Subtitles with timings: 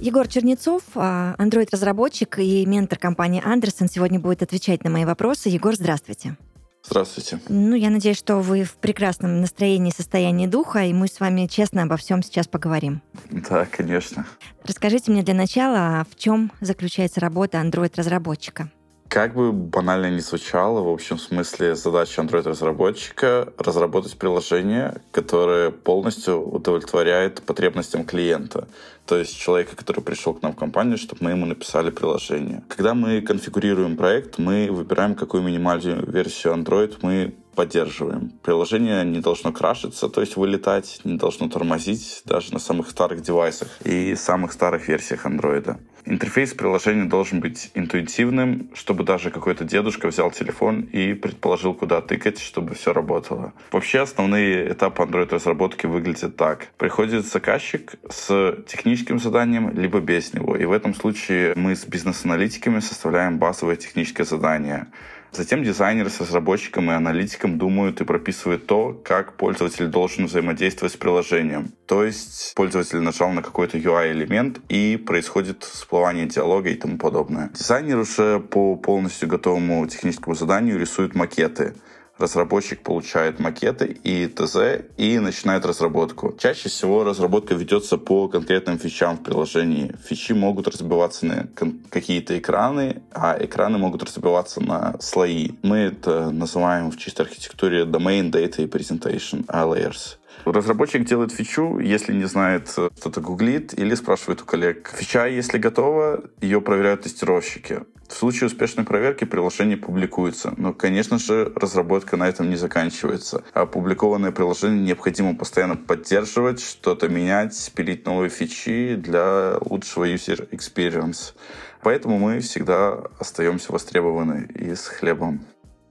[0.00, 5.48] Егор Чернецов, а, Android-разработчик и ментор компании Андерсон, сегодня будет отвечать на мои вопросы.
[5.48, 6.36] Егор, здравствуйте.
[6.84, 7.40] Здравствуйте.
[7.48, 11.46] Ну, я надеюсь, что вы в прекрасном настроении и состоянии духа, и мы с вами
[11.46, 13.02] честно обо всем сейчас поговорим.
[13.30, 14.24] Да, конечно.
[14.62, 18.70] Расскажите мне для начала, в чем заключается работа Android-разработчика?
[19.08, 27.40] Как бы банально не звучало, в общем смысле задача Android-разработчика— разработать приложение, которое полностью удовлетворяет
[27.40, 28.68] потребностям клиента.
[29.06, 32.62] То есть человека, который пришел к нам в компанию, чтобы мы ему написали приложение.
[32.68, 38.30] Когда мы конфигурируем проект, мы выбираем, какую минимальную версию Android мы поддерживаем.
[38.44, 43.68] Приложение не должно крашиться, то есть вылетать, не должно тормозить даже на самых старых девайсах
[43.84, 45.76] и самых старых версиях Android.
[46.04, 52.38] Интерфейс приложения должен быть интуитивным, чтобы даже какой-то дедушка взял телефон и предположил, куда тыкать,
[52.38, 53.52] чтобы все работало.
[53.72, 56.68] Вообще основные этапы Android-разработки выглядят так.
[56.78, 60.56] Приходит заказчик с техническим заданием, либо без него.
[60.56, 64.86] И в этом случае мы с бизнес-аналитиками составляем базовое техническое задание.
[65.32, 70.96] Затем дизайнеры с разработчиком и аналитиком думают и прописывают то, как пользователь должен взаимодействовать с
[70.96, 71.72] приложением.
[71.86, 77.50] То есть пользователь нажал на какой-то UI-элемент и происходит всплывание диалога и тому подобное.
[77.54, 81.74] Дизайнер уже по полностью готовому техническому заданию рисует макеты
[82.18, 86.34] разработчик получает макеты и ТЗ и начинает разработку.
[86.38, 89.94] Чаще всего разработка ведется по конкретным фичам в приложении.
[90.04, 91.48] Фичи могут разбиваться на
[91.90, 95.52] какие-то экраны, а экраны могут разбиваться на слои.
[95.62, 100.16] Мы это называем в чистой архитектуре Domain, Data и Presentation layers.
[100.44, 104.92] Разработчик делает фичу, если не знает, что-то гуглит или спрашивает у коллег.
[104.94, 107.82] Фича, если готова, ее проверяют тестировщики.
[108.08, 110.54] В случае успешной проверки приложение публикуется.
[110.56, 113.44] Но, конечно же, разработка на этом не заканчивается.
[113.52, 121.34] А опубликованное приложение необходимо постоянно поддерживать, что-то менять, пилить новые фичи для лучшего user experience.
[121.82, 125.44] Поэтому мы всегда остаемся востребованы и с хлебом.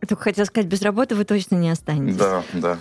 [0.08, 2.18] Только хотел сказать, без работы вы точно не останетесь.
[2.18, 2.80] Да, да.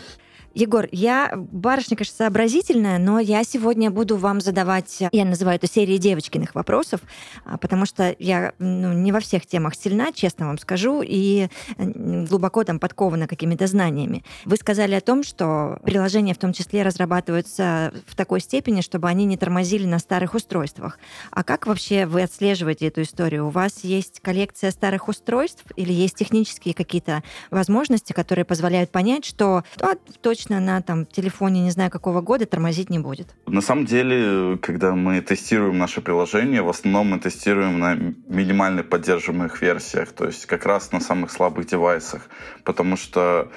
[0.57, 5.99] Егор, я барышня, конечно, сообразительная, но я сегодня буду вам задавать, я называю это серией
[5.99, 7.03] девочкиных вопросов,
[7.45, 12.65] а, потому что я ну, не во всех темах сильна, честно вам скажу, и глубоко
[12.65, 14.25] там подкована какими-то знаниями.
[14.47, 19.27] Вы сказали о том, что приложения в том числе разрабатываются в такой степени, чтобы они
[19.27, 20.99] не тормозили на старых устройствах.
[21.33, 23.49] А как вообще вы отслеживаете эту историю?
[23.49, 29.63] У вас есть коллекция старых устройств или есть технические какие-то возможности, которые позволяют понять, что
[29.83, 33.27] а, точно точно на там, телефоне не знаю какого года тормозить не будет.
[33.47, 37.95] На самом деле, когда мы тестируем наше приложение, в основном мы тестируем на
[38.29, 42.23] минимально поддерживаемых версиях, то есть как раз на самых слабых девайсах,
[42.65, 43.51] потому что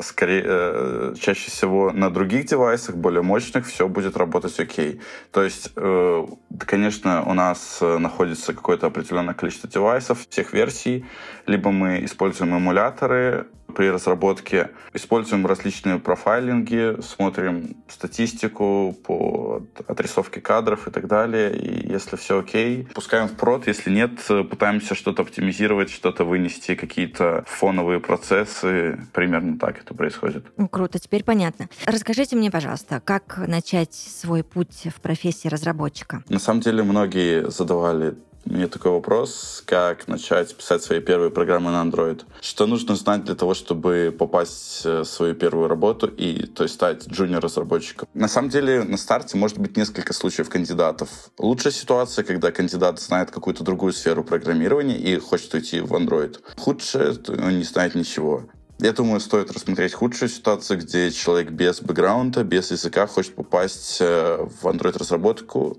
[0.00, 5.00] скорее, э, чаще всего на других девайсах, более мощных, все будет работать окей.
[5.30, 6.26] То есть, э,
[6.66, 11.04] конечно, у нас э, находится какое-то определенное количество девайсов, всех версий,
[11.46, 20.90] либо мы используем эмуляторы при разработке, используем различные профайлинги, смотрим статистику по отрисовке кадров и
[20.90, 26.24] так далее, и если все окей, пускаем в прод, если нет, пытаемся что-то оптимизировать, что-то
[26.24, 30.46] вынести, какие-то фоновые процессы, примерно так это происходит.
[30.56, 31.68] Ну, круто, теперь понятно.
[31.84, 36.22] Расскажите мне, пожалуйста, как начать свой путь в профессии разработчика?
[36.28, 38.14] На самом деле многие задавали
[38.44, 42.22] мне такой вопрос, как начать писать свои первые программы на Android.
[42.40, 47.06] Что нужно знать для того, чтобы попасть в свою первую работу и то есть стать
[47.08, 48.08] джуниор-разработчиком?
[48.14, 51.08] На самом деле на старте может быть несколько случаев кандидатов.
[51.38, 56.38] Лучшая ситуация, когда кандидат знает какую-то другую сферу программирования и хочет уйти в Android.
[56.56, 58.44] Худшее, он не знает ничего.
[58.80, 64.46] Я думаю, стоит рассмотреть худшую ситуацию, где человек без бэкграунда, без языка хочет попасть э,
[64.60, 65.78] в Android-разработку.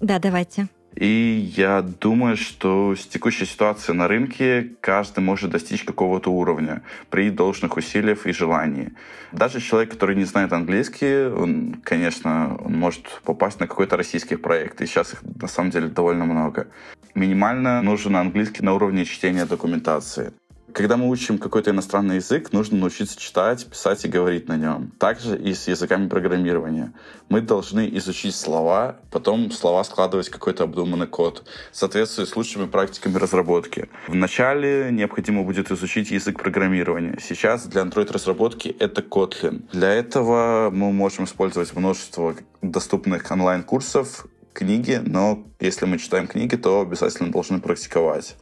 [0.00, 0.68] Да, давайте.
[0.96, 7.30] И я думаю, что с текущей ситуацией на рынке каждый может достичь какого-то уровня при
[7.30, 8.92] должных усилиях и желании.
[9.32, 14.80] Даже человек, который не знает английский, он, конечно, он может попасть на какой-то российский проект.
[14.80, 16.68] И сейчас их на самом деле довольно много.
[17.14, 20.32] Минимально нужен английский на уровне чтения документации
[20.74, 24.90] Когда мы учим какой-то иностранный язык, нужно научиться читать, писать и говорить на нем.
[24.98, 26.92] Также и с языками программирования.
[27.28, 33.16] Мы должны изучить слова, потом слова складывать в какой-то обдуманный код, в с лучшими практиками
[33.18, 33.88] разработки.
[34.08, 37.18] Вначале необходимо будет изучить язык программирования.
[37.22, 39.68] Сейчас для Android-разработки это Kotlin.
[39.70, 46.80] Для этого мы можем использовать множество доступных онлайн-курсов, книги, но если мы читаем книги, то
[46.80, 48.36] обязательно должны практиковать.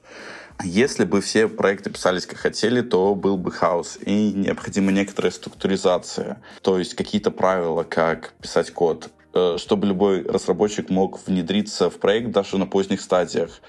[0.63, 6.41] Если бы все проекты писались как хотели, то был бы хаос и необходима некоторая структуризация,
[6.63, 12.31] то есть какие-то правила, как писать код, э, чтобы любой разработчик мог внедриться в проект
[12.31, 13.61] даже на поздних стадиях.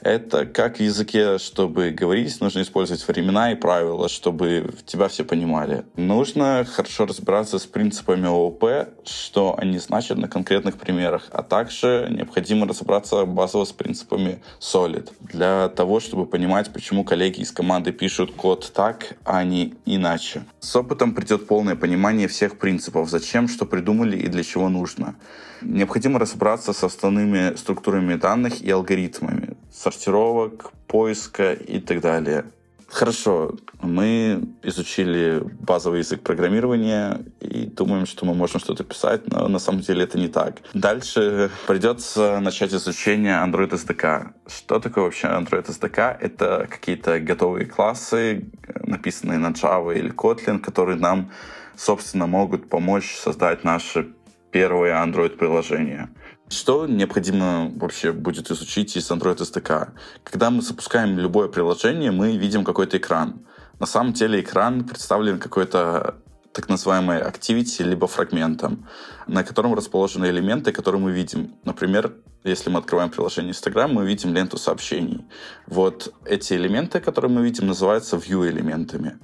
[0.00, 5.84] Это как в языке, чтобы говорить, нужно использовать времена и правила, чтобы тебя все понимали.
[5.96, 12.66] Нужно хорошо разбираться с принципами ООП, что они значат на конкретных примерах, а также необходимо
[12.66, 18.70] разобраться базово с принципами Solid, для того, чтобы понимать, почему коллеги из команды пишут код
[18.74, 20.44] так, а не иначе.
[20.60, 25.16] С опытом придет полное понимание всех принципов, зачем, что придумали и для чего нужно.
[25.62, 32.44] Необходимо разобраться с основными структурами данных и алгоритмами, сортировок, поиска и так далее.
[32.90, 39.58] Хорошо, мы изучили базовый язык программирования и думаем, что мы можем что-то писать, но на
[39.58, 40.62] самом деле это не так.
[40.72, 44.28] Дальше придется начать изучение Android SDK.
[44.46, 46.16] Что такое вообще Android SDK?
[46.18, 48.46] Это какие-то готовые классы,
[48.82, 51.30] написанные на Java или Kotlin, которые нам,
[51.76, 54.14] собственно, могут помочь создать наши
[54.50, 56.10] первые Android-приложения.
[56.48, 59.90] Что необходимо вообще будет изучить из Android SDK?
[60.24, 63.46] Когда мы запускаем любое приложение, мы видим какой-то экран.
[63.78, 66.16] На самом деле экран представлен какой-то
[66.52, 68.88] так называемой activity, либо фрагментом,
[69.26, 71.54] на котором расположены элементы, которые мы видим.
[71.64, 75.24] Например, если мы открываем приложение Instagram, мы видим ленту сообщений.
[75.66, 79.18] Вот эти элементы, которые мы видим, называются view-элементами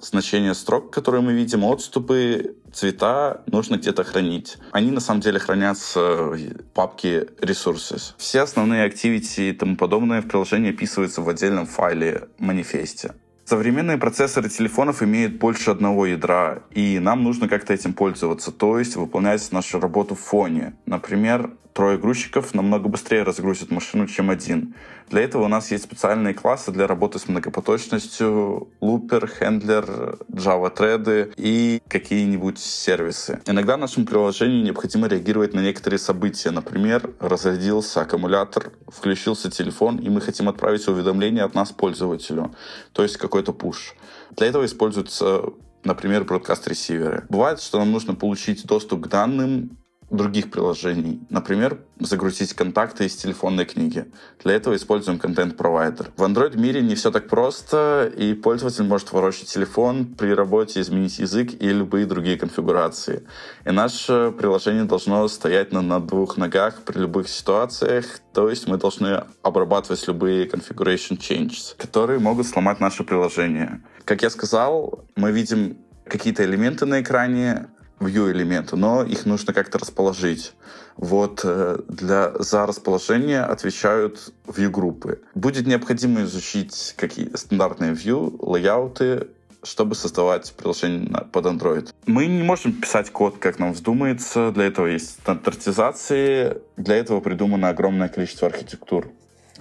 [0.00, 4.58] значения строк, которые мы видим, отступы, цвета нужно где-то хранить.
[4.72, 6.38] Они на самом деле хранятся в
[6.74, 8.14] папке Resources.
[8.18, 13.14] Все основные activity и тому подобное в приложении описываются в отдельном файле манифесте.
[13.44, 18.96] Современные процессоры телефонов имеют больше одного ядра, и нам нужно как-то этим пользоваться, то есть
[18.96, 20.74] выполнять нашу работу в фоне.
[20.84, 24.74] Например, трое грузчиков намного быстрее разгрузят машину, чем один.
[25.10, 31.32] Для этого у нас есть специальные классы для работы с многопоточностью, лупер, хендлер, Java треды
[31.36, 33.42] и какие-нибудь сервисы.
[33.46, 36.50] Иногда нашему приложению необходимо реагировать на некоторые события.
[36.50, 42.54] Например, разрядился аккумулятор, включился телефон, и мы хотим отправить уведомление от нас пользователю,
[42.92, 43.94] то есть какой-то пуш.
[44.30, 45.52] Для этого используются
[45.84, 47.26] например, бродкаст-ресиверы.
[47.28, 49.78] Бывает, что нам нужно получить доступ к данным
[50.10, 51.20] других приложений.
[51.30, 54.06] Например, загрузить контакты из телефонной книги.
[54.42, 56.12] Для этого используем контент-провайдер.
[56.16, 61.18] В Android мире не все так просто, и пользователь может ворочать телефон при работе, изменить
[61.18, 63.26] язык и любые другие конфигурации.
[63.64, 68.76] И наше приложение должно стоять на, на двух ногах при любых ситуациях, то есть мы
[68.76, 73.82] должны обрабатывать любые configuration changes, которые могут сломать наше приложение.
[74.04, 77.66] Как я сказал, мы видим какие-то элементы на экране,
[78.00, 80.52] view элементы, но их нужно как-то расположить.
[80.96, 85.20] Вот э, для, за расположение отвечают view группы.
[85.34, 89.28] Будет необходимо изучить какие стандартные view, лейауты,
[89.62, 91.92] чтобы создавать приложение под Android.
[92.06, 94.52] Мы не можем писать код, как нам вздумается.
[94.52, 96.58] Для этого есть стандартизации.
[96.76, 99.10] Для этого придумано огромное количество архитектур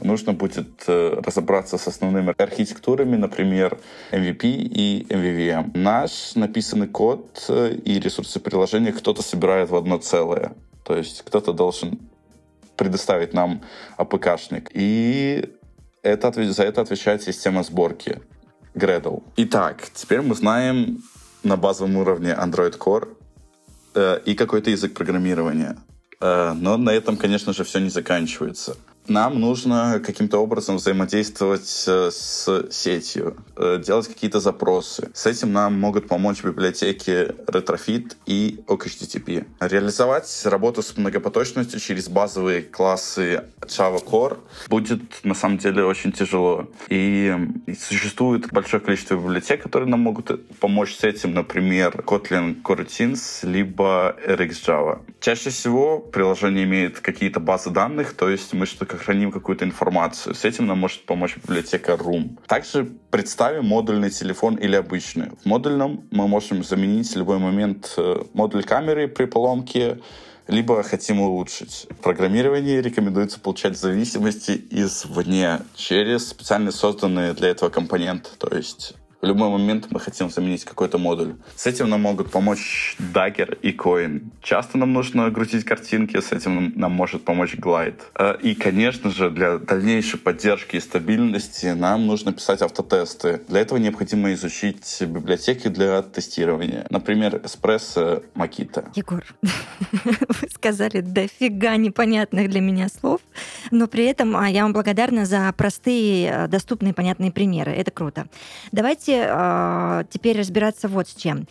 [0.02, 3.78] нужно будет э, разобраться с основными архитектурами, например,
[4.12, 5.78] MVP и MVVM.
[5.78, 10.54] Наш написанный код э, и ресурсы приложения кто-то собирает в одно целое.
[10.84, 12.00] То есть кто-то должен
[12.78, 13.62] предоставить нам
[13.98, 14.70] APK-шник.
[14.74, 15.50] И
[16.04, 18.22] это, за это отвечает система сборки
[18.76, 19.24] Gradle.
[19.38, 21.04] Итак, теперь мы знаем
[21.44, 23.08] на базовом уровне Android Core
[23.96, 25.78] э, и какой-то язык программирования.
[26.22, 28.76] Э, но на этом, конечно же, все не заканчивается
[29.08, 35.10] нам нужно каким-то образом взаимодействовать э, с сетью, э, делать какие-то запросы.
[35.14, 39.46] С этим нам могут помочь библиотеки Retrofit и OKHTTP.
[39.60, 46.68] Реализовать работу с многопоточностью через базовые классы Java Core будет на самом деле очень тяжело.
[46.90, 47.34] И
[47.80, 55.02] существует большое количество библиотек, которые нам могут помочь с этим, например, Kotlin Coroutines, либо RxJava.
[55.20, 60.36] Чаще всего приложение имеет какие-то базы данных, то есть мы что-то храним какую-то информацию.
[60.36, 62.38] С этим нам может помочь библиотека Room.
[62.48, 65.32] Также представим модульный телефон или обычный.
[65.42, 70.00] В модульном мы можем заменить в любой момент э, модуль камеры при поломке
[70.48, 71.88] либо хотим улучшить.
[72.02, 79.50] Программирование рекомендуется получать зависимости извне через специально созданные для этого компоненты, то есть в любой
[79.50, 81.36] момент мы хотим заменить какой-то модуль.
[81.56, 84.22] С этим нам могут помочь Dagger и Coin.
[84.42, 88.02] Часто нам нужно грузить картинки, с этим нам может помочь Glide.
[88.18, 93.42] Э, и, конечно же, для дальнейшей поддержки и стабильности нам нужно писать автотесты.
[93.48, 96.86] Для этого необходимо изучить библиотеки для тестирования.
[96.90, 98.90] Например, Espresso Makita.
[98.96, 99.24] Егор,
[100.04, 103.22] вы сказали дофига непонятных для меня слов,
[103.72, 107.72] но при этом а, я вам благодарна за простые, э, доступные, понятные примеры.
[107.72, 108.28] Это круто.
[108.72, 111.48] Давайте э, теперь разбираться вот с чем.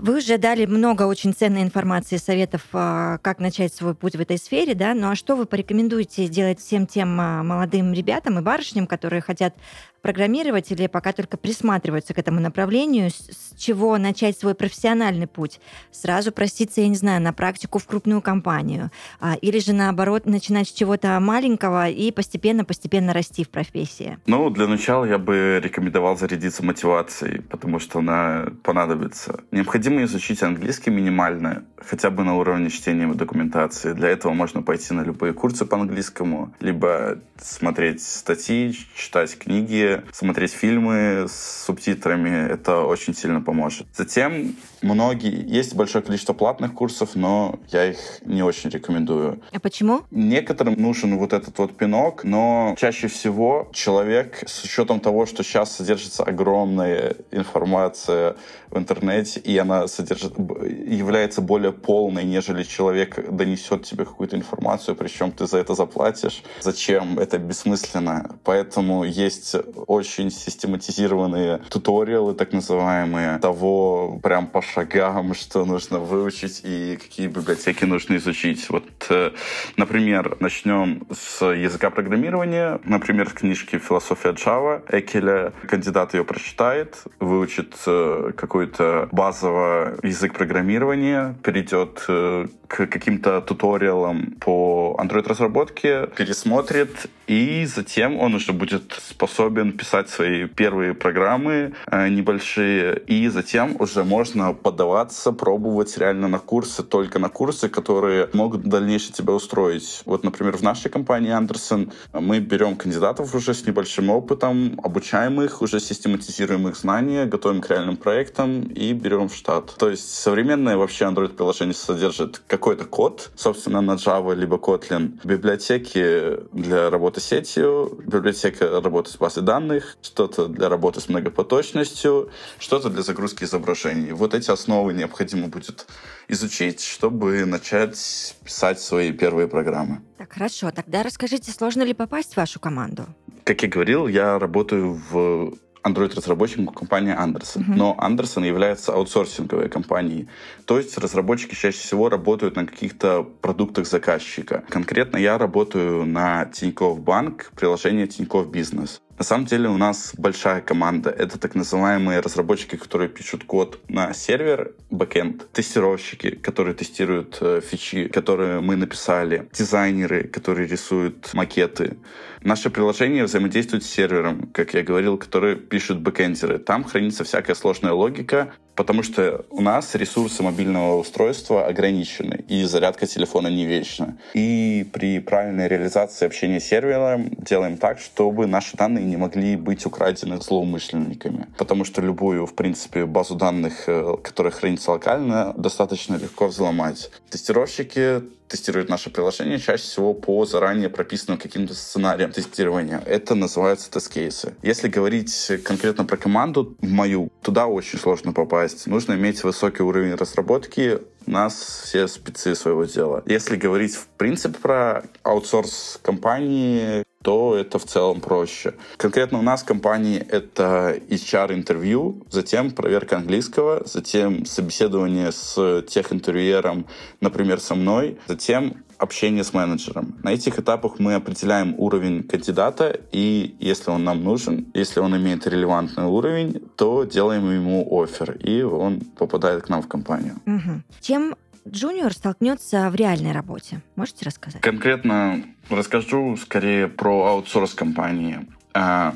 [0.00, 4.38] Вы уже дали много очень ценной информации, советов, э, как начать свой путь в этой
[4.38, 8.86] сфере, да, ну а что вы порекомендуете делать всем тем э, молодым ребятам и барышням,
[8.86, 9.54] которые хотят
[10.02, 15.60] программировать или пока только присматриваются к этому направлению, с чего начать свой профессиональный путь?
[15.90, 18.90] Сразу проститься, я не знаю, на практику в крупную компанию,
[19.20, 24.18] а, или же наоборот начинать с чего-то маленького и постепенно-постепенно расти в профессии?
[24.26, 29.40] Ну, для начала я бы рекомендовал зарядиться мотивацией, потому что она понадобится.
[29.50, 33.92] Необходимо изучить английский минимально, хотя бы на уровне чтения документации.
[33.92, 40.52] Для этого можно пойти на любые курсы по английскому, либо смотреть статьи, читать книги, смотреть
[40.52, 43.86] фильмы с субтитрами, это очень сильно поможет.
[43.94, 49.40] Затем многие, есть большое количество платных курсов, но я их не очень рекомендую.
[49.52, 50.02] А почему?
[50.10, 55.76] Некоторым нужен вот этот вот пинок, но чаще всего человек с учетом того, что сейчас
[55.76, 58.36] содержится огромная информация
[58.70, 65.32] в интернете, и она содержит, является более полной, нежели человек донесет тебе какую-то информацию, причем
[65.32, 66.42] ты за это заплатишь.
[66.60, 67.18] Зачем?
[67.18, 68.38] Это бессмысленно.
[68.44, 76.96] Поэтому есть очень систематизированные туториалы, так называемые, того прям по шагам, что нужно выучить и
[76.96, 78.68] какие библиотеки нужно изучить.
[78.70, 79.30] Вот, э,
[79.76, 85.52] например, начнем с языка программирования, например, с книжки «Философия Java» Экеля.
[85.68, 94.96] Кандидат ее прочитает, выучит э, какой-то базовый язык программирования, перейдет э, к каким-то туториалам по
[95.00, 103.28] Android-разработке, пересмотрит, и затем он уже будет способен писать свои первые программы э, небольшие, и
[103.28, 109.34] затем уже можно подаваться, пробовать реально на курсы, только на курсы, которые могут дальнейшее тебя
[109.34, 110.02] устроить.
[110.06, 115.60] Вот, например, в нашей компании Андерсон мы берем кандидатов уже с небольшим опытом, обучаем их,
[115.60, 119.74] уже систематизируем их знания, готовим к реальным проектам и берем в штат.
[119.76, 126.88] То есть современное вообще Android-приложение содержит какой-то код, собственно, на Java либо Kotlin, библиотеки для
[126.88, 133.02] работы с сетью, библиотека работы с базой данных, что-то для работы с многопоточностью, что-то для
[133.02, 134.12] загрузки изображений.
[134.12, 135.86] Вот эти основы необходимо будет
[136.28, 140.00] изучить, чтобы начать писать свои первые программы.
[140.18, 140.70] Так, хорошо.
[140.70, 143.06] Тогда расскажите, сложно ли попасть в вашу команду?
[143.44, 145.54] Как я говорил, я работаю в
[145.88, 147.62] Android-разработчиком компании Anderson.
[147.62, 147.74] Uh-huh.
[147.76, 150.28] Но Anderson является аутсорсинговой компанией.
[150.64, 154.64] То есть разработчики чаще всего работают на каких-то продуктах заказчика.
[154.68, 159.00] Конкретно я работаю на Тинькофф Банк, приложение Тинькофф Бизнес.
[159.18, 161.10] На самом деле у нас большая команда.
[161.10, 168.06] Это так называемые разработчики, которые пишут код на сервер, бэкэнд, тестировщики, которые тестируют э, фичи,
[168.06, 171.96] которые мы написали, дизайнеры, которые рисуют макеты.
[172.42, 176.58] Наше приложение взаимодействует с сервером, как я говорил, который пишут бэкэндеры.
[176.58, 183.06] Там хранится всякая сложная логика, потому что у нас ресурсы мобильного устройства ограничены, и зарядка
[183.06, 184.16] телефона не вечна.
[184.34, 189.84] И при правильной реализации общения с сервером делаем так, чтобы наши данные не могли быть
[189.84, 191.46] украдены злоумышленниками.
[191.58, 197.10] Потому что любую, в принципе, базу данных, э, которая хранится локально, достаточно легко взломать.
[197.30, 203.02] Тестировщики тестируют наше приложение чаще всего по заранее прописанным каким-то сценариям тестирования.
[203.04, 204.54] Это называется тест-кейсы.
[204.62, 208.86] Если говорить конкретно про команду, мою, туда очень сложно попасть.
[208.86, 213.22] Нужно иметь высокий уровень разработки, нас все спецы своего дела.
[213.26, 218.74] Если говорить в принципе про аутсорс компании, то это в целом проще.
[218.96, 226.86] Конкретно у нас в компании это HR-интервью, затем проверка английского, затем собеседование с техинтервьюером,
[227.20, 230.16] например, со мной, затем общение с менеджером.
[230.22, 235.46] На этих этапах мы определяем уровень кандидата, и если он нам нужен, если он имеет
[235.46, 240.34] релевантный уровень, то делаем ему офер, и он попадает к нам в компанию.
[240.46, 240.82] Угу.
[241.00, 241.34] Чем
[241.68, 243.80] джуниор столкнется в реальной работе?
[243.96, 244.60] Можете рассказать?
[244.60, 248.46] Конкретно расскажу скорее про аутсорс компании.
[248.74, 249.14] А,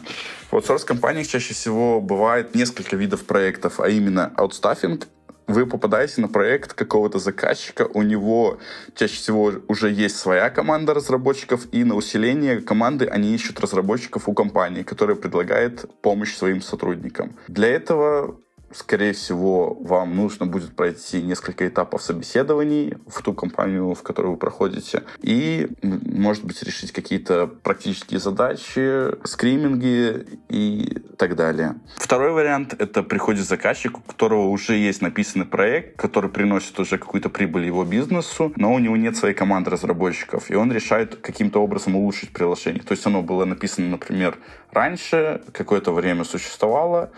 [0.51, 5.09] в аутсорс компаниях чаще всего бывает несколько видов проектов, а именно аутстаффинг,
[5.53, 8.59] вы попадаете на проект какого-то заказчика, у него
[8.95, 14.35] чаще всего уже есть своя команда разработчиков, и на усиление команды они ищут разработчиков у
[14.35, 17.37] компании, которая предлагает помощь своим сотрудникам.
[17.49, 18.37] Для этого
[18.75, 24.39] скорее всего, вам нужно будет пройти несколько этапов собеседований в ту компанию, в которую вы
[24.39, 31.77] проходите, и, может быть, решить какие-то практические задачи, скриминги и так далее.
[31.97, 37.29] Второй вариант— это приходит заказчик, у которого уже есть написанный проект, который приносит уже какую-то
[37.29, 41.97] прибыль его бизнесу, но у него нет своей команды разработчиков, и он решает каким-то образом
[41.97, 42.83] улучшить приложение.
[42.83, 44.39] То есть оно было написано, например,
[44.71, 47.11] раньше, какое-то время существовало,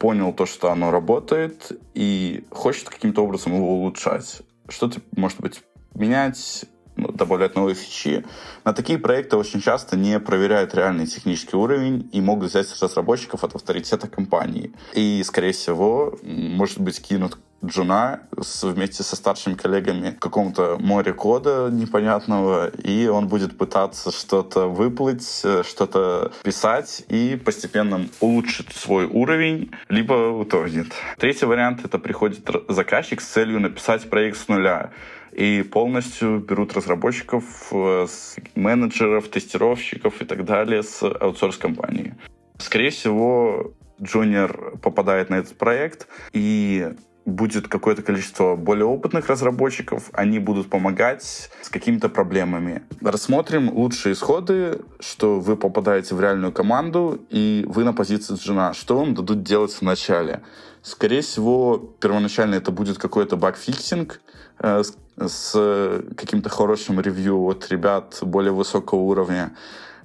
[0.00, 4.40] понял то, что оно работает, и хочет каким-то образом его улучшать.
[4.68, 5.62] Что-то, может быть,
[5.94, 6.64] менять,
[6.96, 8.24] ну, добавлять новые фичи.
[8.64, 13.54] На такие проекты очень часто не проверяют реальный технический уровень и могут взять разработчиков от
[13.54, 14.72] авторитета компании.
[14.94, 18.20] И, скорее всего, может быть, кинут Джуна
[18.62, 25.42] вместе со старшими коллегами в каком-то море кода непонятного, и он будет пытаться что-то выплыть,
[25.44, 30.92] э, что-то писать и постепенно улучшить свой уровень, либо утонет.
[31.18, 34.90] Третий вариант— это приходит заказчик с целью написать проект с нуля
[35.32, 38.06] и полностью берут разработчиков, э,
[38.54, 42.14] менеджеров, тестировщиков и так далее с аутсорс-компании.
[42.58, 50.38] Скорее всего, Джуниор попадает на этот проект, и будет какое-то количество более опытных разработчиков, они
[50.38, 52.82] будут помогать с какими-то проблемами.
[53.00, 58.72] Рассмотрим лучшие исходы, что вы попадаете в реальную команду, и вы на позиции джина.
[58.74, 60.42] Что вам дадут делать в?
[60.82, 64.20] Скорее всего, первоначально это будет какой-то bug-fixing
[64.58, 69.54] э, с, с каким-то хорошим ревью от ребят более высокого уровня.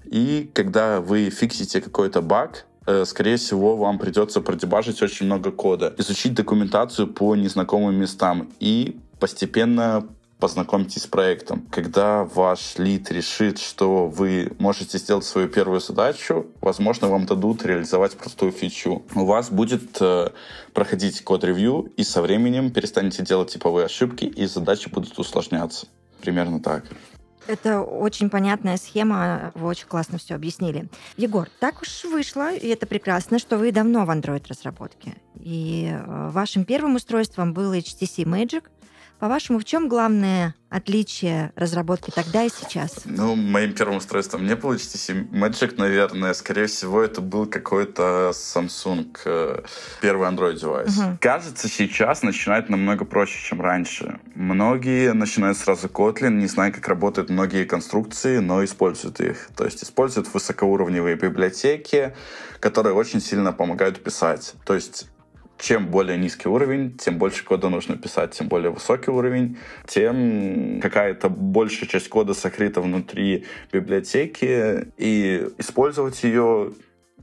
[0.04, 2.66] И когда вы фиксите какой-то баг,
[3.06, 10.08] скорее всего, вам придется продебажить очень много кода, изучить документацию по незнакомым местам и постепенно
[10.40, 11.66] познакомитесь с проектом.
[11.72, 18.14] Когда ваш лид решит, что вы можете сделать свою первую задачу, возможно, вам дадут реализовать
[18.18, 19.04] простую фичу.
[19.16, 20.30] У вас будет э,
[20.74, 25.88] проходить код-ревью, и со временем перестанете делать типовые ошибки, и задачи будут усложняться.
[26.22, 26.84] Примерно так.
[27.48, 30.90] Это очень понятная схема, вы очень классно все объяснили.
[31.18, 35.16] Егор, так уж вышло, и это прекрасно, что вы давно в Android-разработке.
[35.40, 38.64] И э, вашим первым устройством был HTC Magic,
[39.20, 43.02] по-вашему, в чем главное отличие разработки тогда и сейчас?
[43.06, 46.34] Ну, моим первым устройством не HTC Magic, наверное.
[46.34, 49.62] Скорее всего, это был какой-то Samsung э,
[50.02, 50.98] первый Android девайс.
[50.98, 51.18] Угу.
[51.22, 54.20] Кажется, сейчас начинает намного проще, чем раньше.
[54.36, 59.48] Многие начинают сразу Kotlin, не зная, как работают многие конструкции, но используют их.
[59.56, 62.14] То есть используют высокоуровневые библиотеки,
[62.60, 64.56] которые очень сильно помогают писать.
[64.66, 65.08] То есть
[65.58, 71.30] чем более низкий уровень, тем больше кода нужно писать, тем более высокий уровень, тем какая-то
[71.30, 76.74] большая часть кода сокрыта внутри библиотеки, и использовать ее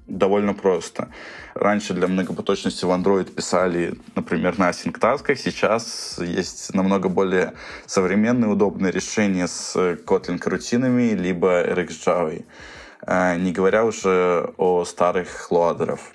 [0.06, 1.08] довольно просто.
[1.54, 5.38] Раньше для многопоточности в Android писали, например, на асинктасках.
[5.38, 7.52] Сейчас есть намного более
[7.86, 12.44] современные, удобные решения с Kotlin карутинами либо RxJava.
[13.06, 16.12] Э, не говоря уже о старых лоадеров.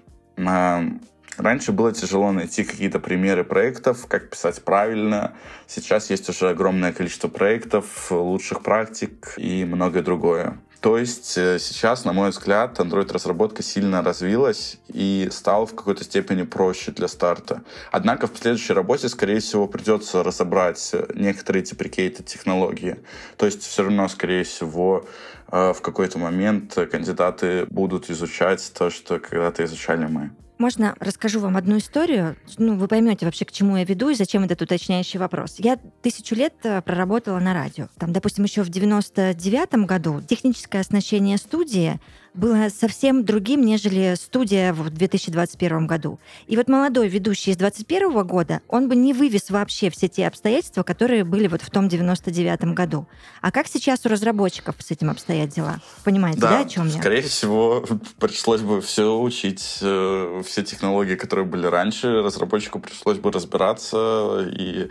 [1.38, 5.34] Раньше было тяжело найти какие-то примеры проектов, как писать правильно.
[5.67, 10.58] Сейчас есть уже огромное количество проектов, лучших практик и многое другое.
[10.82, 16.43] То есть э, сейчас, на мой взгляд, Android-разработка сильно развилась и стала в какой-то степени
[16.43, 17.63] проще для старта.
[17.91, 22.97] Однако в последующей работе, скорее всего, придется разобрать некоторые деприкейты технологии.
[23.38, 25.06] То есть все равно, скорее всего,
[25.52, 30.32] э, в какой-то момент кандидаты будут изучать то, что когда-то изучали мы.
[30.57, 32.35] Можно расскажу вам одну историю?
[32.57, 35.55] Ну, вы поймете вообще, к чему я веду и зачем этот уточняющий вопрос.
[35.59, 37.89] Я тысячу лет э, проработала на радио.
[37.99, 41.99] Там, допустим, еще в 99 году техническое оснащение студии
[42.38, 46.19] было совсем другим, нежели студия в 2021 году.
[46.47, 50.84] И вот молодой ведущий из 2021 года, он бы не вывез вообще все те обстоятельства,
[50.84, 53.08] которые были вот в том 99 году.
[53.41, 55.80] А как сейчас у разработчиков с этим обстоят дела?
[56.04, 57.00] Понимаете, да, да о чем я?
[57.00, 57.84] Скорее всего,
[58.19, 64.89] пришлось бы все учить, э, все технологии, которые были раньше, разработчику пришлось бы разбираться и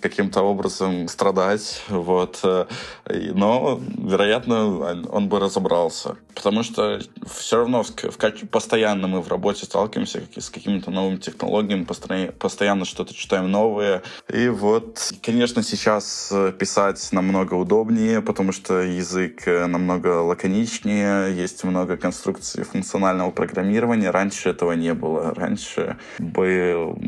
[0.00, 2.40] каким-то образом страдать, вот.
[2.42, 2.66] Э,
[3.06, 6.16] но, вероятно, он бы разобрался.
[6.34, 12.84] Потому что все равно в, постоянно мы в работе сталкиваемся с какими-то новыми технологиями, постоянно
[12.84, 14.02] что-то читаем новое.
[14.32, 21.64] И вот, конечно, сейчас э, писать намного удобнее, потому что язык э, намного лаконичнее, есть
[21.64, 24.10] много конструкций функционального программирования.
[24.10, 25.34] Раньше этого не было.
[25.34, 26.98] Раньше был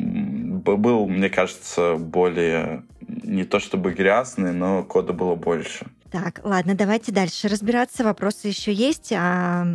[0.64, 5.86] был, мне кажется, более не то чтобы грязный, но кода было больше.
[6.10, 8.04] Так, ладно, давайте дальше разбираться.
[8.04, 9.12] Вопросы еще есть.
[9.16, 9.66] А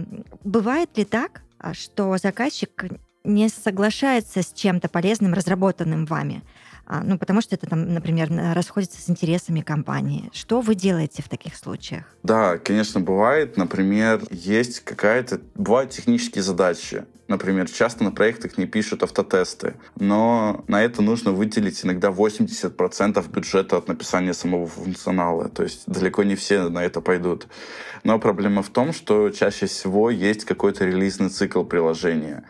[0.44, 1.42] бывает ли так,
[1.74, 2.86] что заказчик
[3.24, 6.44] не соглашается с чем-то полезным, разработанным вами?
[6.90, 10.30] А, ну, потому что это, там, например, расходится с интересами компании.
[10.32, 12.06] Что вы делаете в таких случаях?
[12.24, 13.58] Да, конечно, бывает.
[13.58, 15.42] Например, есть какая-то...
[15.56, 17.04] Бывают технические задачи.
[17.28, 23.78] Например, часто на проектах не пишут автотесты, но на это нужно выделить иногда 80% бюджета
[23.78, 25.50] от написания самого функционала.
[25.50, 27.48] То есть далеко не все на это пойдут.
[28.06, 32.46] Но проблема в том, что чаще всего есть какой-то релизный цикл приложения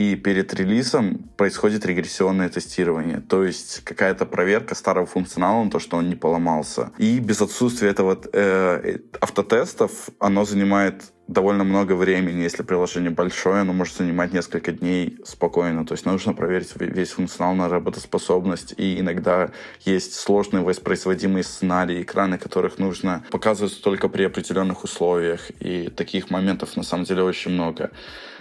[0.00, 5.98] и перед релизом происходит регрессионное тестирование, то есть какая-то проверка старого функционала на то, что
[5.98, 6.90] он не поломался.
[6.96, 12.42] И без отсутствия этого э, автотестов оно занимает довольно много времени.
[12.42, 15.84] Если приложение большое, оно может занимать несколько дней спокойно.
[15.84, 18.74] То есть нужно проверить весь функционал на работоспособность.
[18.78, 19.50] И иногда
[19.84, 25.50] есть сложные воспроизводимые сценарии, экраны которых нужно показывать только при определенных условиях.
[25.60, 27.90] И таких моментов на самом деле очень много.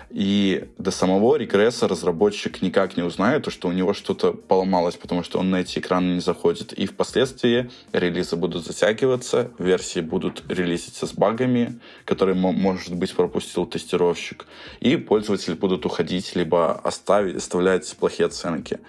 [0.10, 5.40] И до самого регресса разработчик никак не узнает, что у него что-то поломалось, потому что
[5.40, 6.74] он на эти экраны не заходит.
[6.74, 14.48] И впоследствии релизы будут затягиваться, версии будут релизиться с багами, которые, может быть, пропустил тестировщик.
[14.80, 18.80] И пользователи будут уходить, либо оставить, оставлять плохие оценки.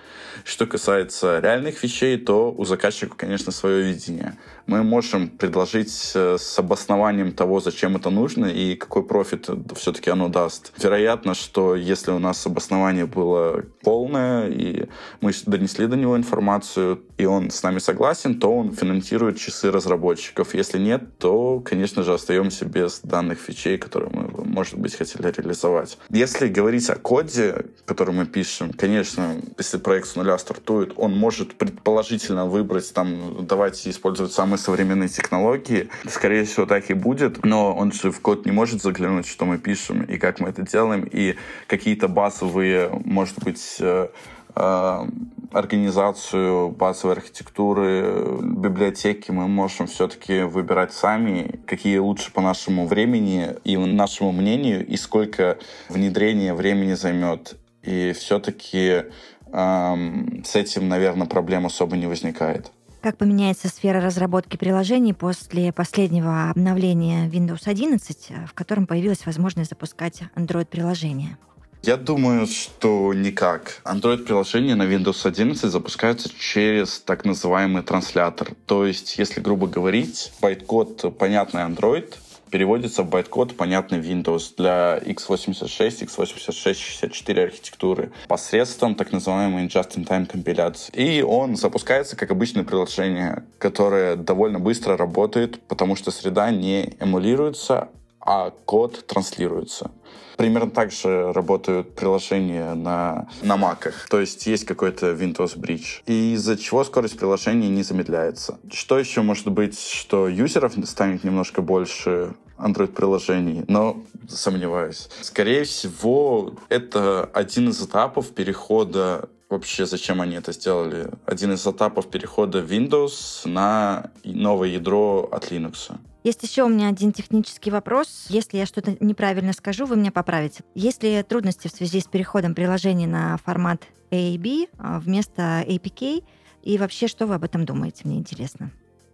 [0.44, 4.38] Что касается реальных вещей, то у заказчика, конечно, свое видение
[4.70, 10.28] мы можем предложить э, с обоснованием того, зачем это нужно и какой профит все-таки оно
[10.28, 10.72] даст.
[10.78, 14.88] Вероятно, что если у нас обоснование было полное, и
[15.20, 20.55] мы донесли до него информацию, и он с нами согласен, то он финансирует часы разработчиков.
[20.55, 25.99] Если нет, то, конечно же, остаемся без данных фичей, которые мы, может быть, хотели реализовать.
[26.11, 31.55] Если говорить о коде, который мы пишем, конечно, если проект с нуля стартует, он может
[31.55, 35.88] предположительно выбрать, там, давайте использовать самый современные технологии.
[36.09, 39.59] Скорее всего, так и будет, но он же в код не может заглянуть, что мы
[39.59, 41.36] пишем и как мы это делаем, и
[41.66, 44.08] какие-то базовые, может быть, э,
[44.54, 45.06] э,
[45.52, 53.76] организацию базовой архитектуры, библиотеки мы можем все-таки выбирать сами, какие лучше по нашему времени и
[53.76, 55.58] нашему мнению, и сколько
[55.88, 57.56] внедрения времени займет.
[57.82, 59.04] И все-таки
[59.52, 62.70] эм, с этим, наверное, проблем особо не возникает.
[63.02, 70.22] Как поменяется сфера разработки приложений после последнего обновления Windows 11, в котором появилась возможность запускать
[70.36, 71.38] Android-приложения?
[71.82, 73.80] Я думаю, что никак.
[73.86, 78.50] Android-приложения на Windows 11 запускаются через так называемый транслятор.
[78.66, 82.12] То есть, если грубо говорить, байткод понятный Android
[82.50, 90.92] переводится в байткод, понятный Windows для x86, x86 64 архитектуры посредством так называемой just-in-time компиляции.
[90.94, 97.88] И он запускается как обычное приложение, которое довольно быстро работает, потому что среда не эмулируется,
[98.20, 99.90] а код транслируется.
[100.37, 104.09] Примерно так же работают приложения на, на маках.
[104.09, 106.02] То есть есть какой-то Windows Bridge.
[106.06, 108.59] И из-за чего скорость приложения не замедляется.
[108.72, 115.09] Что еще может быть, что юзеров станет немножко больше Android-приложений, но сомневаюсь.
[115.20, 121.10] Скорее всего, это один из этапов перехода вообще зачем они это сделали.
[121.26, 125.98] Один из этапов перехода Windows на новое ядро от Linux.
[126.22, 128.26] Есть еще у меня один технический вопрос.
[128.28, 130.62] Если я что-то неправильно скажу, вы меня поправите.
[130.74, 136.22] Есть ли трудности в связи с переходом приложений на формат AAB а, вместо APK?
[136.62, 138.02] И вообще, что вы об этом думаете?
[138.04, 138.70] Мне интересно.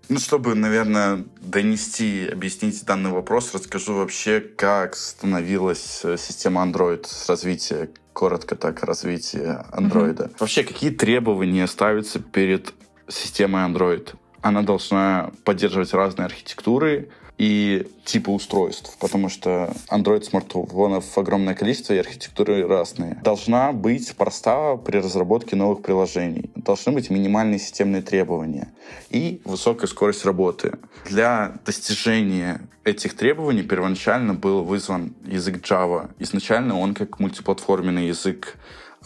[0.09, 7.29] Ну, чтобы, наверное, донести, объяснить данный вопрос, расскажу вообще, как становилась э, система Android с
[7.29, 10.17] развития, коротко так, развития Android.
[10.17, 10.37] Mm-hmm.
[10.39, 12.73] Вообще, какие требования ставятся перед
[13.09, 14.15] системой Android?
[14.47, 21.99] она должна поддерживать разные архитектуры и типы устройств, потому что Android смартфонов огромное количество и
[21.99, 23.19] архитектуры разные.
[23.23, 26.51] Должна быть проста при разработке новых приложений.
[26.55, 28.73] Должны быть минимальные системные требования
[29.11, 30.79] и высокая скорость работы.
[31.05, 36.11] Для достижения этих требований первоначально был вызван язык Java.
[36.19, 38.57] Изначально он как мультиплатформенный язык,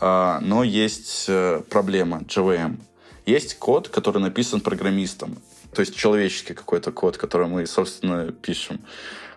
[0.01, 2.81] а, но есть э, проблема JVM.
[3.27, 5.37] Есть код, который написан программистом,
[5.73, 8.81] то есть человеческий какой-то код, который мы, собственно, пишем.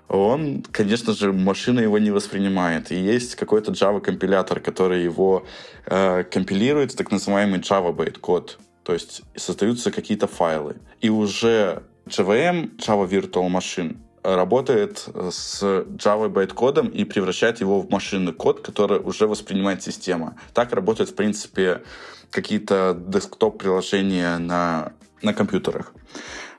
[0.09, 2.91] Он, конечно же, машина его не воспринимает.
[2.91, 5.45] И есть какой-то Java-компилятор, который его
[5.85, 8.59] э, компилирует, так называемый Java-bait код.
[8.83, 10.75] То есть создаются какие-то файлы.
[11.01, 18.33] И уже JVM, Java Virtual Machine, работает с Java байткодом и превращает его в машинный
[18.33, 20.35] код, который уже воспринимает система.
[20.53, 21.81] Так работают, в принципе,
[22.29, 24.93] какие-то десктоп-приложения на,
[25.23, 25.93] на компьютерах.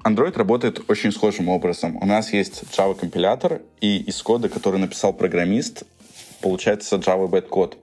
[0.05, 1.96] Android работает очень схожим образом.
[1.96, 5.85] У нас есть Java-компилятор, и из кода, который написал программист,
[6.40, 7.79] получается Java байткод.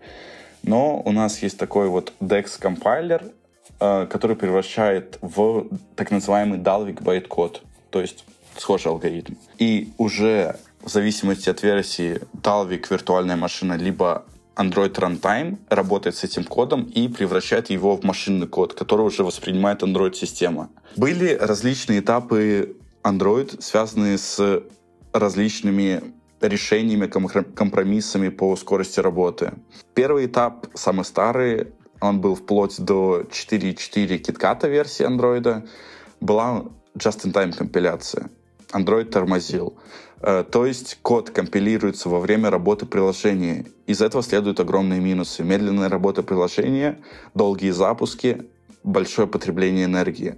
[0.63, 3.31] Но у нас есть такой вот DEX-compiler,
[3.79, 7.63] э, который превращает в так называемый Dalvik байткод.
[7.89, 8.23] То есть
[8.57, 9.33] схожий алгоритм.
[9.57, 14.25] И уже в зависимости от версии Dalvik виртуальная машина либо
[14.61, 19.81] Android Runtime работает с этим кодом и превращает его в машинный код, который уже воспринимает
[19.81, 20.69] Android-система.
[20.95, 24.63] Были различные этапы Android, связанные с
[25.13, 26.01] различными
[26.41, 29.53] решениями, компромиссами по скорости работы.
[29.95, 31.67] Первый этап, самый старый,
[31.99, 35.67] он был вплоть до 4.4 KitKat версии Android,
[36.19, 38.29] была just-in-time компиляция.
[38.73, 39.77] Android тормозил.
[40.21, 43.65] Э, то есть код компилируется во время работы приложения.
[43.87, 45.43] Из этого следуют огромные минусы.
[45.43, 46.99] Медленная работа приложения,
[47.33, 48.43] долгие запуски,
[48.83, 50.35] большое потребление энергии.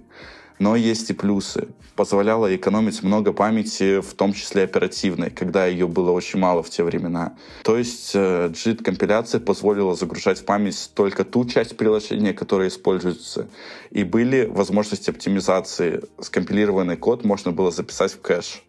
[0.60, 1.68] Но есть и плюсы.
[1.96, 6.84] Позволяло экономить много памяти, в том числе оперативной, когда ее было очень мало в те
[6.84, 7.36] времена.
[7.64, 13.48] То есть JIT-компиляция э, позволила загружать в память только ту часть приложения, которая используется.
[13.90, 16.02] И были возможности оптимизации.
[16.20, 18.62] Скомпилированный код можно было записать в кэш.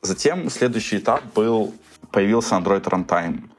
[0.00, 1.74] Затем следующий этап был,
[2.12, 3.50] появился Android Runtime.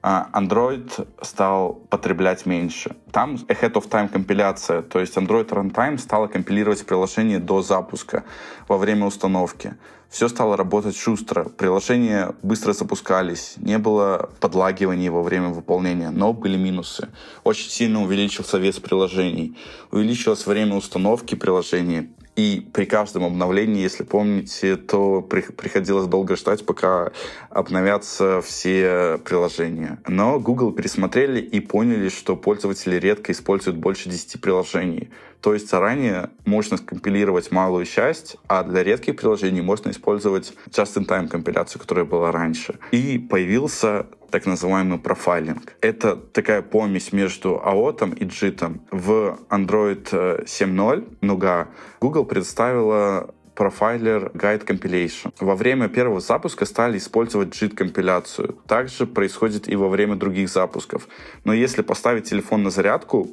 [0.00, 2.96] А, Android стал потреблять меньше.
[3.10, 8.24] Там ahead of time компиляция, то есть Android Runtime стала компилировать приложение до запуска,
[8.68, 9.74] во время установки.
[10.08, 16.56] Все стало работать шустро, приложения быстро запускались, не было подлагиваний во время выполнения, но были
[16.56, 17.08] минусы.
[17.44, 19.56] Очень сильно увеличился вес приложений,
[19.90, 26.64] увеличилось время установки приложений, и при каждом обновлении, если помните, то при, приходилось долго ждать,
[26.64, 27.12] пока
[27.50, 29.98] обновятся все приложения.
[30.06, 35.10] Но Google пересмотрели и поняли, что пользователи редко используют больше 10 приложений.
[35.42, 41.82] То есть заранее можно скомпилировать малую часть, а для редких приложений можно использовать just-in-time компиляцию,
[41.82, 42.78] которая была раньше.
[42.92, 45.76] И появился так называемый профайлинг.
[45.80, 48.80] Это такая помесь между AOT и JIT.
[48.90, 50.10] В Android
[50.44, 51.68] 7.0 Nougat
[52.00, 55.32] Google представила профайлер Guide Compilation.
[55.38, 58.56] Во время первого запуска стали использовать JIT-компиляцию.
[58.66, 61.08] Также происходит и во время других запусков.
[61.44, 63.28] Но если поставить телефон на зарядку,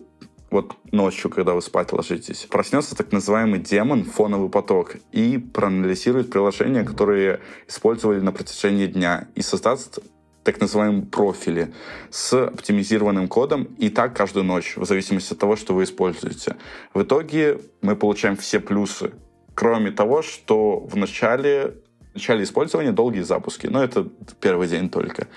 [0.52, 6.84] вот ночью, когда вы спать ложитесь, проснется так называемый демон, фоновый поток, и проанализирует приложения,
[6.84, 10.00] которые использовали на протяжении дня, и создаст
[10.44, 11.74] так называемые профили
[12.10, 16.56] с оптимизированным кодом, и так каждую ночь, в зависимости от того, что вы используете.
[16.94, 19.12] В итоге мы получаем все плюсы,
[19.54, 21.76] кроме того, что в начале,
[22.12, 24.08] в начале использования долгие запуски, но это
[24.40, 25.28] первый день только.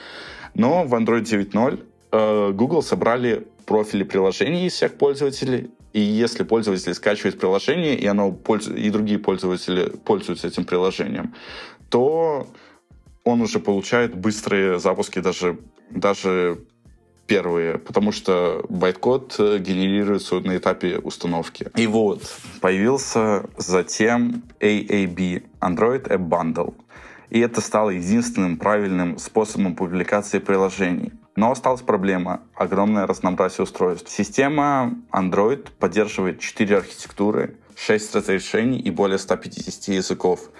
[0.54, 6.94] Но в Android 9.0 э, Google собрали профили приложений из всех пользователей, и если пользователь
[6.94, 8.36] скачивает приложение, и, оно
[8.76, 11.34] и другие пользователи пользуются этим приложением,
[11.90, 12.46] то
[13.24, 15.58] он уже получает быстрые запуски, даже,
[15.90, 16.58] даже
[17.26, 21.70] первые, потому что байткод генерируется на этапе установки.
[21.76, 22.22] И вот,
[22.60, 26.74] появился затем AAB, Android App Bundle.
[27.30, 31.12] И это стало единственным правильным способом публикации приложений.
[31.34, 34.10] Но осталась проблема— огромное разнообразие устройств.
[34.10, 40.50] Система Android поддерживает 4 архитектуры, 6 разрешений и более 150 языков.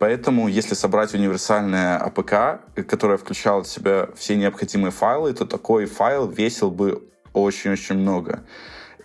[0.00, 6.26] Поэтому, если собрать универсальное APK, которое включало в себя все необходимые файлы, то такой файл
[6.26, 8.40] весил бы очень-очень много.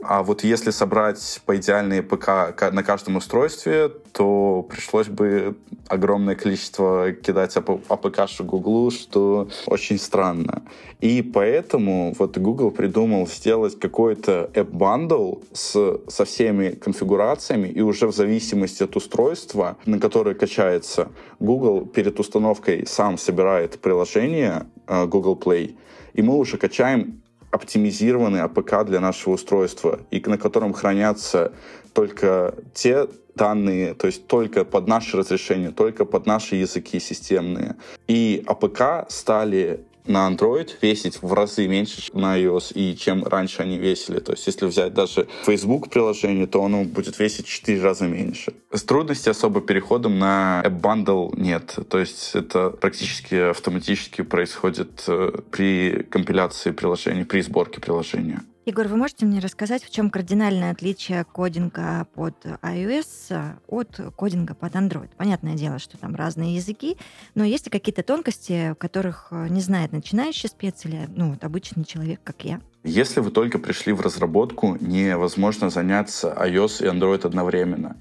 [0.01, 7.11] А вот если собрать по идеальной APK на каждом устройстве, то пришлось бы огромное количество
[7.11, 10.63] кидать APK Google, что очень странно.
[11.01, 18.15] И поэтому вот Google придумал сделать какой-то app-bundle с, со всеми конфигурациями, и уже в
[18.15, 25.75] зависимости от устройства, на которое качается, Google перед установкой сам собирает приложение э, Google Play,
[26.13, 27.21] и мы уже качаем
[27.55, 31.53] оптимизированный APK для нашего устройства, и на котором хранятся
[31.93, 37.75] только те данные, то есть только под наше разрешение, только под наши языки системные.
[38.07, 43.77] И APK стали на Android весить в разы меньше на iOS, и чем раньше они
[43.77, 44.19] весили.
[44.19, 48.53] То есть если взять даже Facebook приложение, то оно будет весить в 4 раза меньше.
[48.71, 51.75] С трудностей особо переходом на App Bundle нет.
[51.89, 58.41] То есть это практически автоматически происходит э, при компиляции приложения, при сборке приложения.
[58.67, 64.73] Егор, вы можете мне рассказать, в чем кардинальное отличие кодинга под iOS от кодинга под
[64.73, 65.09] Android?
[65.15, 66.97] Понятное дело, что там разные языки,
[67.35, 72.21] но есть ли какие-то тонкости, которых не знает начинающий спец или ну, вот обычный человек,
[72.23, 72.59] как я?
[72.83, 77.97] Если вы только пришли в разработку, невозможно заняться iOS и Android одновременно.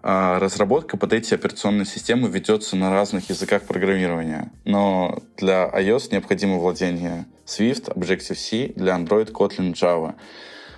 [0.00, 6.58] А, разработка под эти операционные системы ведется на разных языках программирования, но для iOS необходимо
[6.58, 10.14] владение Swift, Objective-C, для Android Kotlin Java.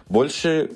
[0.09, 0.70] Больше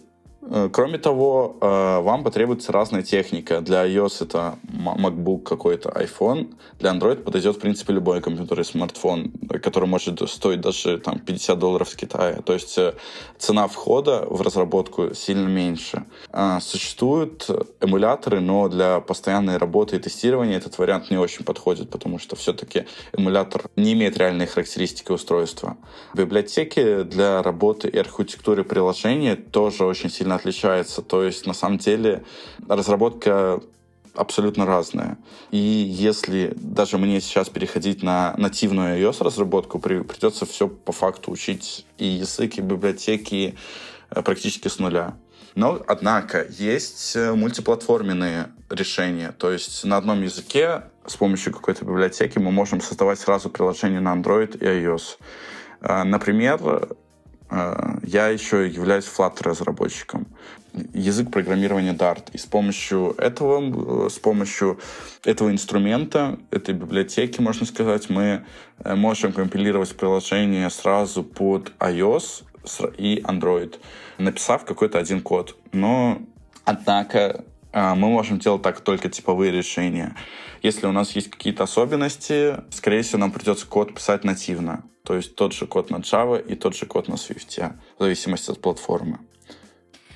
[0.72, 3.60] кроме того, э, вам потребуется разная техника.
[3.60, 6.54] Для iOS это MacBook какой-то, iPhone.
[6.78, 11.58] Для Android подойдет, в принципе, любой компьютер и смартфон, который может стоить даже там, 50
[11.58, 12.42] долларов с Китая.
[12.42, 12.94] То есть э,
[13.38, 16.04] цена входа в разработку сильно меньше.
[16.60, 17.48] Существуют
[17.80, 22.84] эмуляторы, но для постоянной работы и тестирования этот вариант не очень подходит, потому что все-таки
[23.12, 25.76] эмулятор не имеет реальной характеристики устройства.
[26.14, 31.02] Библиотеки для работы и архитектуры приложения тоже очень сильно сильно отличается.
[31.02, 32.22] То есть, на самом деле,
[32.68, 33.60] разработка
[34.14, 35.16] абсолютно разная.
[35.50, 42.06] И если даже мне сейчас переходить на нативную iOS-разработку, придется все по факту учить и
[42.06, 43.54] язык, и библиотеки
[44.10, 45.14] э, практически с нуля.
[45.56, 49.32] Но, однако, есть э, мультиплатформенные решения.
[49.32, 54.14] То есть на одном языке с помощью какой-то библиотеки мы можем создавать сразу приложение на
[54.14, 55.18] Android и iOS.
[55.80, 56.88] Э, например,
[58.02, 60.26] я еще являюсь Flutter-разработчиком.
[60.92, 62.30] Язык программирования Dart.
[62.32, 64.80] И с помощью этого, э, с помощью
[65.24, 68.44] этого инструмента, этой библиотеки, можно сказать, мы
[68.78, 72.42] э, можем компилировать приложение сразу под iOS
[72.98, 73.76] и Android,
[74.18, 75.56] написав какой-то один код.
[75.72, 76.22] Но,
[76.64, 80.16] однако, мы можем делать так только типовые решения.
[80.62, 84.84] Если у нас есть какие-то особенности, скорее всего, нам придется код писать нативно.
[85.04, 88.50] То есть тот же код на Java и тот же код на Swift, в зависимости
[88.50, 89.18] от платформы.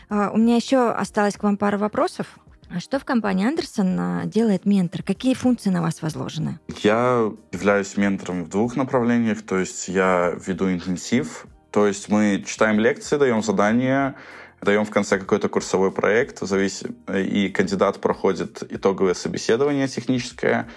[0.08, 2.38] А, у меня еще осталось к вам пара вопросов.
[2.70, 5.02] А что в компании Андерсон а, делает ментор?
[5.02, 6.58] Какие функции на вас возложены?
[6.82, 9.42] Я являюсь ментором в двух направлениях.
[9.42, 11.46] То есть я веду интенсив.
[11.70, 14.16] То есть мы читаем лекции, даем задания,
[14.62, 20.68] даем в конце какой-то курсовой проект, и кандидат проходит итоговое собеседование техническое,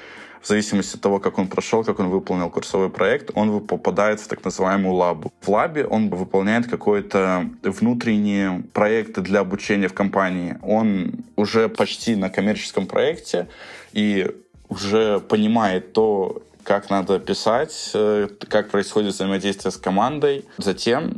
[0.42, 4.28] в зависимости от того, как он прошел, как он выполнил курсовой проект, он попадает в
[4.28, 5.32] так называемую лабу.
[5.42, 10.58] В лабе он выполняет какой-то внутренний проект для обучения в компании.
[10.64, 13.50] Он уже почти на коммерческом проекте
[13.94, 14.32] и
[14.68, 20.46] уже понимает то, как надо писать, э, как происходит взаимодействие с командой.
[20.58, 21.18] Затем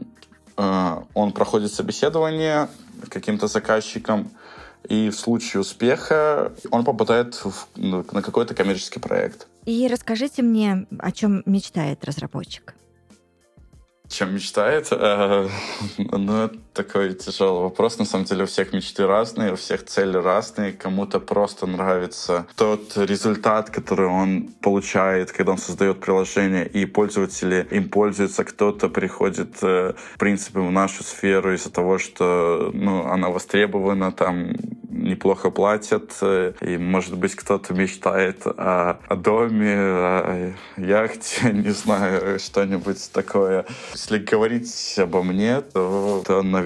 [0.55, 2.69] он проходит собеседование
[3.09, 4.31] каким-то заказчиком,
[4.87, 9.47] и в случае успеха он попадает в, ну, на какой-то коммерческий проект.
[9.65, 12.75] И расскажите мне, о чем мечтает разработчик
[14.13, 14.87] чем мечтает.
[14.91, 15.49] Э,
[15.97, 17.99] ну, такой тяжелый вопрос.
[17.99, 20.73] На самом деле у всех мечты разные, у всех цели разные.
[20.73, 27.89] Кому-то просто нравится тот результат, который он получает, когда он создает приложение, и пользователи им
[27.89, 28.43] пользуются.
[28.43, 34.55] Кто-то приходит, э, в принципе, в нашу сферу из-за того, что ну, она востребована, там
[34.89, 42.39] неплохо платят, э, и, может быть, кто-то мечтает о, о доме, о яхте, не знаю,
[42.39, 43.65] что-нибудь такое.
[43.93, 46.62] Если говорить обо мне, то, то, наверное,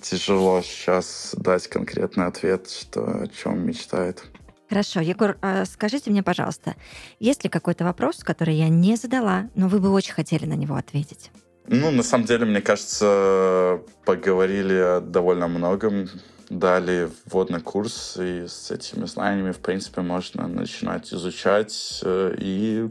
[0.00, 4.24] тяжело сейчас дать конкретный ответ, что о чем мечтает.
[4.68, 6.76] Хорошо, Егор, а скажите мне, пожалуйста,
[7.18, 10.76] есть ли какой-то вопрос, который я не задала, но вы бы очень хотели на него
[10.76, 11.32] ответить?
[11.66, 16.08] Ну, на самом деле, мне кажется, поговорили о довольно многом
[16.50, 22.88] дали вводный курс, и с этими знаниями, в принципе, можно начинать изучать э, и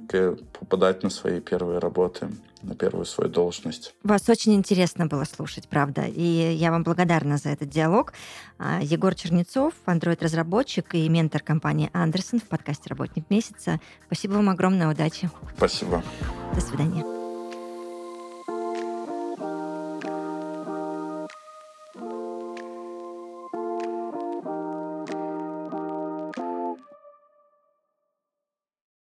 [0.58, 2.30] попадать на свои первые работы
[2.62, 3.94] на первую свою должность.
[4.04, 6.06] Вас очень интересно было слушать, правда.
[6.06, 8.14] И я вам благодарна за этот диалог.
[8.58, 13.80] А, Егор Чернецов, Android-разработчик и ментор компании Андерсон в подкасте «Работник месяца».
[14.08, 15.30] Спасибо вам огромное, удачи.
[15.56, 16.04] Спасибо.
[16.54, 17.19] До свидания.